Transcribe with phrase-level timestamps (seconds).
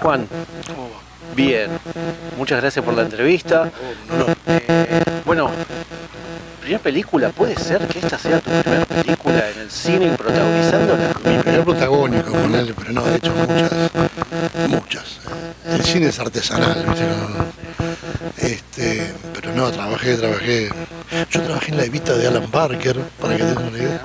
[0.00, 0.28] Juan,
[1.34, 1.70] bien,
[2.36, 3.70] muchas gracias por la entrevista.
[4.46, 5.50] Eh, bueno,
[6.60, 11.14] primera película, ¿puede ser que esta sea tu primera película en el cine protagonizándola?
[11.24, 13.72] Mi primer protagónico con él, pero no, de hecho muchas,
[14.68, 15.20] muchas.
[15.66, 17.06] El cine es artesanal, ¿viste?
[17.06, 17.44] No,
[18.36, 20.70] este, pero no, trabajé, trabajé.
[21.30, 24.02] Yo trabajé en la Evita de Alan Parker, para que tengas una idea.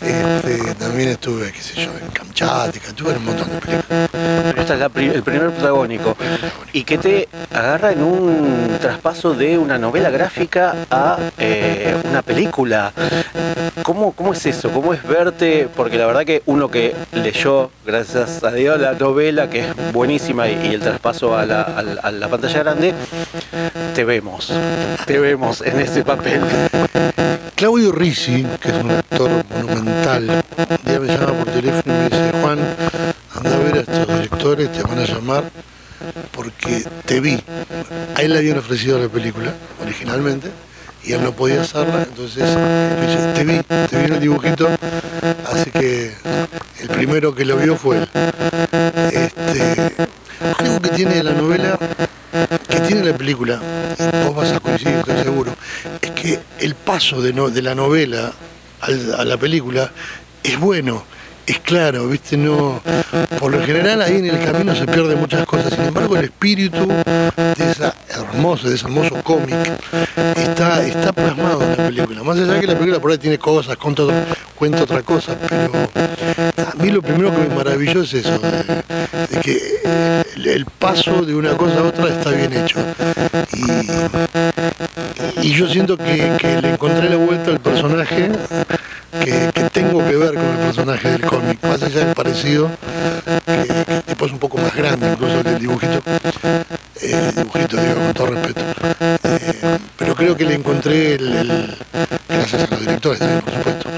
[0.00, 4.08] Este, también estuve, qué sé yo, en Kamchatka, estuve en un montón de películas.
[4.12, 6.16] Pero esta es la el primer protagónico.
[6.72, 12.92] Y que te agarra en un traspaso de una novela gráfica a eh, una película.
[13.82, 14.70] ¿Cómo, ¿Cómo es eso?
[14.70, 15.68] ¿Cómo es verte?
[15.74, 20.48] Porque la verdad que uno que leyó, gracias a Dios, la novela, que es buenísima,
[20.48, 22.94] y, y el traspaso a la, a la- a la pantalla grande,
[23.94, 24.52] te vemos.
[25.06, 26.40] Te vemos en ese papel.
[27.62, 32.04] Claudio Risi, que es un actor monumental, un día me llama por teléfono y me
[32.08, 32.58] dice, Juan,
[33.36, 35.44] anda a ver a estos directores, te van a llamar
[36.32, 37.40] porque te vi.
[38.16, 40.50] A él le habían ofrecido la película originalmente
[41.04, 44.68] y él no podía hacerla, entonces eh, te vi, te vi en el dibujito,
[45.52, 46.14] así que
[46.80, 48.08] el primero que lo vio fue él.
[49.12, 49.94] Este,
[50.58, 51.78] algo que tiene la novela
[52.68, 53.60] que tiene la película,
[54.24, 55.52] vos vas a coincidir, estoy seguro,
[56.22, 58.32] que el paso de, no- de la novela
[58.80, 59.90] a la película
[60.42, 61.04] es bueno,
[61.46, 62.36] es claro, ¿viste?
[62.36, 62.80] No,
[63.38, 66.86] por lo general ahí en el camino se pierden muchas cosas, sin embargo el espíritu
[66.86, 69.56] de esa hermoso, de ese hermoso cómic
[70.36, 72.22] está, está plasmado en la película.
[72.22, 74.02] Más allá que la película por ahí tiene cosas, cuenta,
[74.56, 75.72] cuenta otra cosa, pero
[76.70, 79.82] a mí lo primero que me maravilló es eso, de, que
[80.44, 82.78] el, paso de una cosa a otra está bien hecho.
[85.42, 88.30] Y yo siento que, que le encontré la vuelta al personaje
[89.24, 92.70] que, que tengo que ver con el personaje del cómic, más allá del parecido,
[93.46, 96.02] que, que el tipo es un poco más grande incluso el del dibujito,
[97.00, 98.60] eh, dibujito digo con todo respeto,
[99.24, 101.76] Eh, pero creo que le encontré el, el-
[102.28, 103.90] gracias a los directores por supuesto,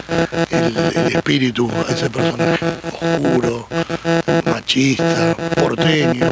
[0.51, 0.77] el,
[1.07, 2.67] el espíritu a ese personaje,
[3.01, 3.69] oscuro,
[4.47, 6.29] machista, porteño.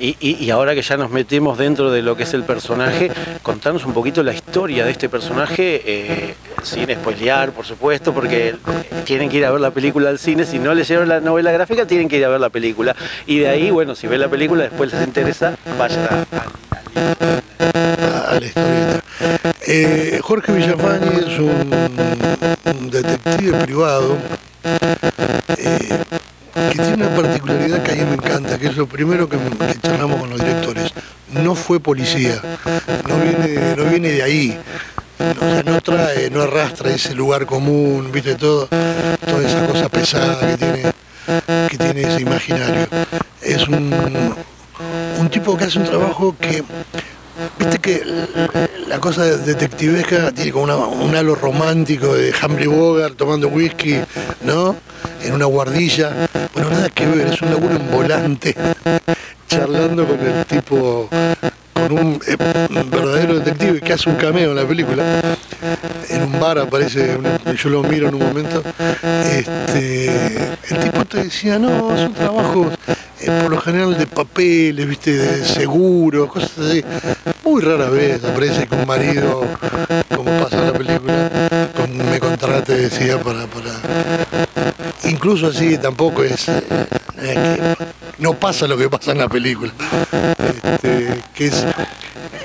[0.00, 3.10] Y, y- ahora que ya nos metemos dentro de lo que es el personaje,
[3.42, 8.54] contanos un poquito la historia de este personaje, eh, sin spoilear, por supuesto, porque
[9.04, 10.44] tienen que ir a ver la película al cine.
[10.46, 12.94] Si no leyeron la novela gráfica, tienen que ir a ver la película.
[13.26, 16.24] Y de ahí, bueno, si ven la película, después les interesa, vayan a,
[18.30, 19.00] a la historieta.
[19.66, 21.74] Eh, Jorge Villafañe es un,
[22.80, 24.16] un detective privado
[24.64, 25.88] eh,
[26.70, 29.80] que tiene una particularidad que a mí me encanta, que es lo primero que, que
[29.80, 30.92] charlamos con los directores.
[31.32, 32.40] No fue policía,
[33.08, 34.58] no viene, no viene de ahí.
[35.64, 40.92] No, trae, no arrastra ese lugar común, viste todo, toda esa cosa pesada que tiene,
[41.68, 42.86] que tiene ese imaginario.
[43.42, 43.92] Es un,
[45.18, 46.62] un tipo que hace un trabajo que
[47.56, 48.02] Viste que
[48.88, 54.00] la cosa detectivesca tiene como una- un halo romántico de Humphrey Bogart tomando whisky,
[54.42, 54.74] ¿no?
[55.22, 56.28] En una guardilla.
[56.54, 58.54] Bueno, nada que ver, es un laburo en volante,
[59.48, 61.08] charlando con el tipo,
[61.72, 62.36] con un, eh,
[62.90, 65.04] verdadero detective que hace un cameo en la película.
[66.08, 67.18] En un bar aparece,
[67.56, 68.62] yo lo miro en un momento.
[69.24, 70.36] Este,
[70.70, 72.72] el tipo te decía, no, son trabajos
[73.20, 76.84] eh, por lo general de papeles, viste, de seguros, cosas así.
[77.44, 79.44] Muy rara vez aparece que un marido,
[80.14, 81.30] como pasa la película,
[81.74, 83.46] con- me contrate, decía, para.
[85.04, 86.48] Incluso así tampoco es.
[86.48, 86.62] eh,
[87.18, 87.76] es que
[88.18, 89.72] no pasa lo que pasa en la película.
[90.38, 91.64] Este, que es.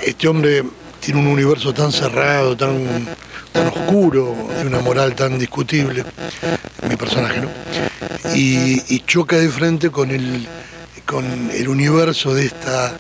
[0.05, 0.63] Este hombre
[0.99, 3.07] tiene un universo tan cerrado, tan,
[3.51, 6.05] tan oscuro, de una moral tan discutible,
[6.87, 7.49] mi personaje, ¿no?
[8.33, 10.47] Y, choca de frente con el,
[11.05, 12.97] con el universo de esta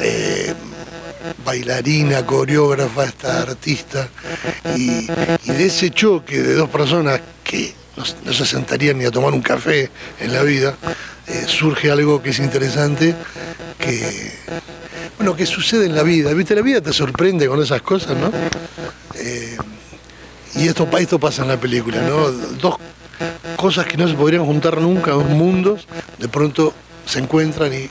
[0.00, 0.54] eh,
[1.44, 4.08] bailarina, coreógrafa, esta artista,
[4.76, 5.06] y,
[5.44, 9.42] y de ese choque de dos personas que no, se sentarían ni a tomar un
[9.42, 9.90] café
[10.20, 10.74] en la vida,
[11.26, 13.14] eh, surge algo que es interesante,
[13.78, 14.32] que,
[15.16, 16.32] bueno, que sucede en la vida.
[16.32, 16.54] ¿Viste?
[16.54, 18.32] La vida te sorprende con esas cosas, ¿no?
[19.16, 19.56] Eh,
[20.54, 22.30] y esto, esto pasa en la película, ¿no?
[22.30, 22.76] Dos
[23.56, 25.86] cosas que no se podrían juntar nunca, dos mundos,
[26.18, 26.74] de pronto
[27.06, 27.88] se encuentran y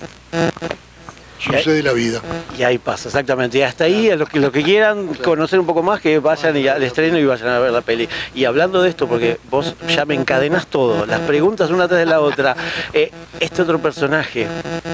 [1.42, 2.22] sucede la vida.
[2.58, 3.58] Y ahí pasa, exactamente.
[3.58, 6.56] Y hasta ahí, a los que, los que quieran conocer un poco más, que vayan
[6.58, 8.08] y al estreno y vayan a ver la peli.
[8.36, 12.06] Y hablando de esto, porque vos ya me encadenas todo, las preguntas una tras de
[12.06, 12.56] la otra.
[12.94, 14.48] Eh, este otro personaje,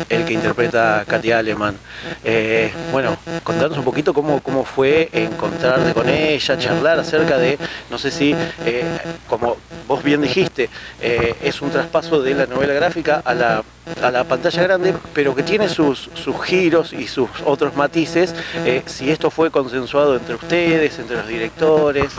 [0.09, 1.75] el que interpreta Katia Aleman,
[2.23, 7.57] eh, bueno, contanos un poquito cómo, cómo fue encontrarte con ella, charlar acerca de,
[7.89, 8.35] no sé si,
[8.65, 8.85] eh,
[9.27, 9.57] como
[9.87, 10.69] vos bien dijiste,
[11.01, 13.63] es un traspaso de la novela gráfica a la,
[14.01, 18.33] a la pantalla grande, pero que tiene sus, sus giros y sus otros matices,
[18.65, 22.11] eh, si esto fue consensuado entre ustedes, entre los directores.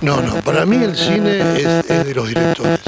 [0.00, 2.80] No, no, para mí el cine es, de los directores.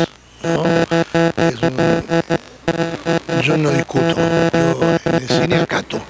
[3.43, 6.01] yo no discuto, yo en el cine acato.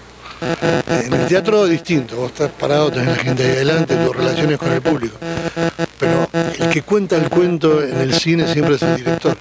[0.89, 4.73] En el teatro distinto, vos estás parado, tenés la gente ahí adelante, tus relaciones con
[4.73, 5.17] el público.
[5.99, 6.29] Pero
[6.59, 9.37] el que cuenta el cuento en el cine siempre es el director.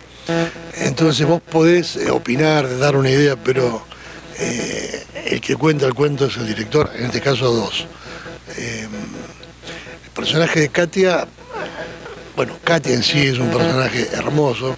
[0.79, 3.83] Entonces vos podés eh, opinar, dar una idea, pero
[4.39, 7.85] eh, el que cuenta el cuento es el director, en este caso dos.
[8.57, 8.87] Eh,
[10.05, 11.27] el personaje de Katia,
[12.35, 14.77] bueno, Katia en sí es un personaje hermoso.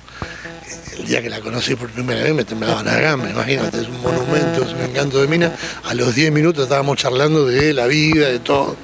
[0.98, 4.02] El día que la conocí por primera vez me temblaba la gama, imagínate, es un
[4.02, 5.54] monumento, es un encanto de mina.
[5.86, 8.76] A los 10 minutos estábamos charlando de la vida, de todo.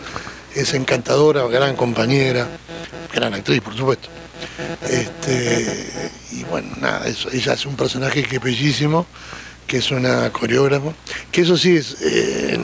[0.54, 2.48] Es encantadora, gran compañera,
[3.14, 4.10] gran actriz, por supuesto.
[4.90, 9.06] Este, y bueno, nada, eso, ella es un personaje que es bellísimo
[9.68, 10.94] que es una coreógrafa,
[11.32, 12.58] que eso sí es eh,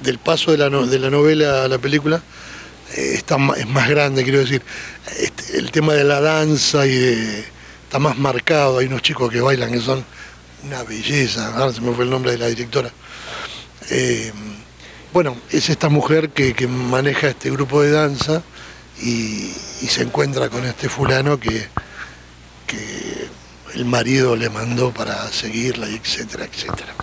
[0.00, 2.22] del paso de la, de la novela a la película,
[2.94, 4.62] eh, está, es más grande, quiero decir.
[5.18, 7.44] Este, el tema de la danza y
[7.84, 10.04] está más marcado, hay unos chicos que bailan que son
[10.64, 12.90] una belleza, se me fue el nombre de la directora.
[13.90, 14.32] Eh,
[15.12, 18.42] bueno, es esta mujer que, maneja este grupo de danza
[19.00, 19.52] y,
[19.82, 21.68] y, se encuentra con este fulano que,
[22.66, 23.28] que
[23.74, 26.94] el marido le mandó para seguirla, etcétera, etcétera.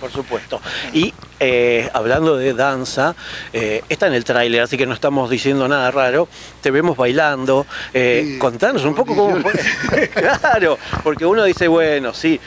[0.00, 0.62] Por supuesto.
[0.94, 3.14] Y eh, hablando de danza,
[3.52, 6.26] eh, está en el tráiler, así que no estamos diciendo nada raro.
[6.62, 7.66] Te vemos bailando.
[7.92, 10.08] Eh, contanos un poco cómo fue.
[10.40, 12.40] claro, porque uno dice, bueno, sí,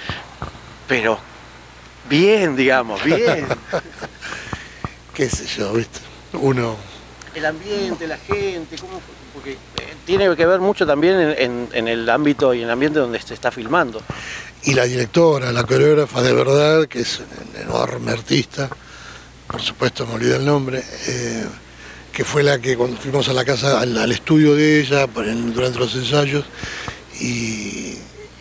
[0.87, 1.19] pero
[2.09, 3.45] bien, digamos, bien.
[5.13, 5.99] Qué sé yo, ¿viste?
[6.33, 6.92] Uno.
[7.35, 9.01] El ambiente, la gente, ¿cómo
[9.33, 9.57] Porque
[10.05, 13.51] tiene que ver mucho también en, el ámbito y en el ambiente donde se está
[13.51, 14.01] filmando.
[14.63, 17.21] Y la directora, la coreógrafa de verdad, que es
[17.51, 18.69] una enorme artista,
[19.47, 21.45] por supuesto me olvidé el nombre, eh,
[22.11, 25.95] que fue la que cuando fuimos a la casa, al, estudio de ella durante los
[25.95, 26.45] ensayos,
[27.19, 27.97] y,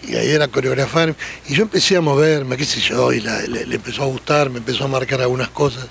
[0.08, 1.14] ahí era coreografar,
[1.48, 4.84] y yo empecé a moverme, qué sé yo, y le, empezó a gustar, me empezó
[4.84, 5.86] a marcar algunas cosas.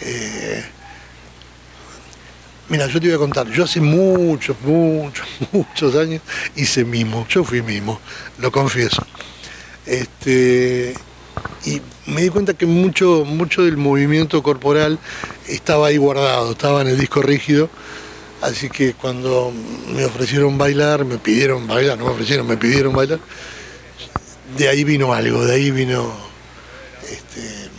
[0.00, 0.64] Eh,
[2.70, 6.20] Mira, yo te voy a contar, yo hace muchos, muchos, muchos años
[6.54, 7.98] hice mimo, yo fui mimo,
[8.38, 9.06] lo confieso.
[9.86, 10.92] Este,
[11.64, 14.98] y me di cuenta que mucho, mucho del movimiento corporal
[15.46, 17.70] estaba ahí guardado, estaba en el disco rígido.
[18.42, 19.50] Así que cuando
[19.94, 23.18] me ofrecieron bailar, me pidieron bailar, no me ofrecieron, me pidieron bailar,
[24.58, 26.12] de ahí vino algo, de ahí vino,
[27.10, 27.70] este,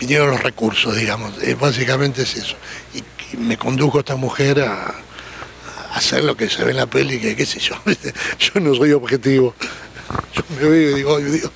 [0.00, 2.56] vinieron los recursos, digamos, eh, básicamente es eso
[3.36, 4.94] me condujo esta mujer a,
[5.94, 7.76] hacer lo que se ve en la peli, que qué sé yo,
[8.38, 9.54] yo no soy objetivo.
[10.34, 11.50] Yo me veo y digo, ay Dios.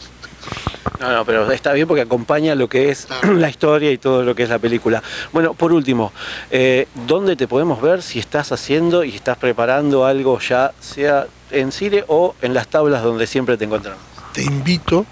[1.01, 4.35] No, no, pero está bien porque acompaña lo que es la historia y todo lo
[4.35, 5.03] que es la película.
[5.33, 6.13] Bueno, por último,
[6.51, 11.73] eh, ¿dónde te podemos ver si estás haciendo y estás preparando algo ya, sea en
[11.73, 14.03] cine o en las tablas donde siempre te encontramos?
[14.33, 15.07] Te invito,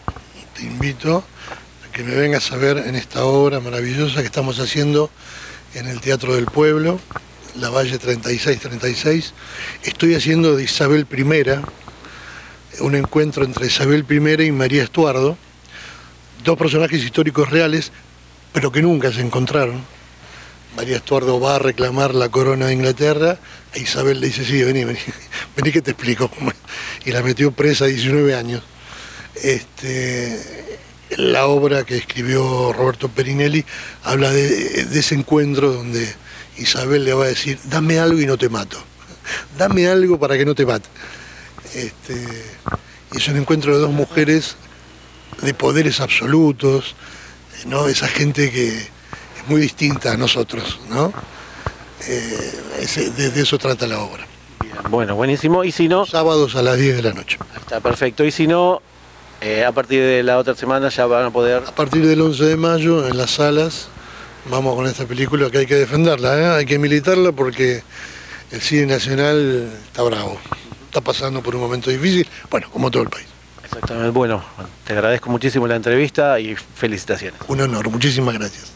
[0.55, 1.25] te invito
[1.89, 5.11] a que me vengas a ver en esta obra maravillosa que estamos haciendo
[5.77, 6.99] en el Teatro del Pueblo,
[7.57, 9.35] la Valle 3636.
[9.85, 15.37] Estoy haciendo de Isabel I, un encuentro entre Isabel I y María Estuardo,
[16.43, 17.93] dos personajes históricos reales,
[18.55, 19.83] pero que nunca se encontraron.
[20.77, 23.39] María Estuardo va a reclamar la corona de Inglaterra,
[23.75, 24.99] e Isabel le dice, sí, vení, vení,
[25.57, 26.31] vení que te explico.
[27.05, 28.63] Y la metió presa a 19 años.
[29.43, 30.76] Este,
[31.17, 33.65] la obra que escribió Roberto Perinelli
[34.05, 36.15] habla de, ese encuentro donde
[36.59, 38.79] Isabel le va a decir, dame algo y no te mato.
[39.59, 40.89] Dame algo para que no te mate.
[41.75, 42.15] Este,
[43.13, 44.57] y es un encuentro de dos mujeres
[45.43, 46.95] de poderes absolutos,
[47.67, 47.89] ¿no?
[47.89, 51.13] Esa gente que es muy distinta a nosotros, ¿no?
[52.07, 52.53] Eh,
[53.17, 54.27] de, eso trata la obra.
[54.89, 55.65] Bueno, buenísimo.
[55.65, 56.07] Y si no.
[56.07, 57.39] Sábados a las 10 de la noche.
[57.59, 58.25] Está perfecto.
[58.25, 58.81] Y si no,
[59.41, 61.63] eh, a partir de la otra semana ya van a poder...
[61.67, 63.89] A partir del 11 de mayo en las salas
[64.51, 66.47] vamos con esta película que hay que defenderla, ¿eh?
[66.59, 67.83] hay que militarla porque
[68.51, 70.39] el cine nacional está bravo,
[70.87, 73.27] está pasando por un momento difícil, bueno, como todo el país.
[73.65, 74.11] Exactamente.
[74.11, 74.45] Bueno,
[74.85, 77.41] te agradezco muchísimo la entrevista y felicitaciones.
[77.49, 78.76] Un honor, muchísimas gracias.